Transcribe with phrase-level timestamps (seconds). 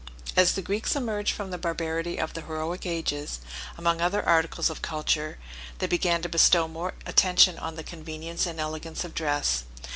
[0.35, 3.39] As the Greeks emerged from the barbarity of the heroic ages,
[3.77, 5.37] among other articles of culture,
[5.77, 9.63] they began to bestow more attention on the convenience and elegance of dress.